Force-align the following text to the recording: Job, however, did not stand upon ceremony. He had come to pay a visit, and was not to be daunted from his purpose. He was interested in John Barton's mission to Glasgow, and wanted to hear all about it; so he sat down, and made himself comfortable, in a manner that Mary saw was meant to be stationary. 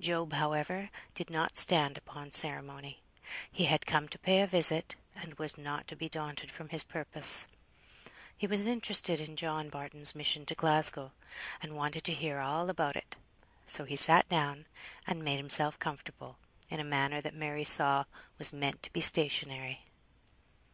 Job, 0.00 0.32
however, 0.32 0.88
did 1.14 1.28
not 1.28 1.58
stand 1.58 1.98
upon 1.98 2.30
ceremony. 2.30 3.02
He 3.52 3.66
had 3.66 3.84
come 3.84 4.08
to 4.08 4.18
pay 4.18 4.40
a 4.40 4.46
visit, 4.46 4.96
and 5.14 5.34
was 5.34 5.58
not 5.58 5.86
to 5.88 5.94
be 5.94 6.08
daunted 6.08 6.50
from 6.50 6.70
his 6.70 6.82
purpose. 6.82 7.46
He 8.34 8.46
was 8.46 8.66
interested 8.66 9.20
in 9.20 9.36
John 9.36 9.68
Barton's 9.68 10.14
mission 10.14 10.46
to 10.46 10.54
Glasgow, 10.54 11.12
and 11.60 11.76
wanted 11.76 12.02
to 12.04 12.14
hear 12.14 12.38
all 12.40 12.70
about 12.70 12.96
it; 12.96 13.16
so 13.66 13.84
he 13.84 13.94
sat 13.94 14.26
down, 14.30 14.64
and 15.06 15.22
made 15.22 15.36
himself 15.36 15.78
comfortable, 15.78 16.38
in 16.70 16.80
a 16.80 16.82
manner 16.82 17.20
that 17.20 17.34
Mary 17.34 17.64
saw 17.64 18.06
was 18.38 18.54
meant 18.54 18.82
to 18.84 18.90
be 18.94 19.02
stationary. 19.02 19.82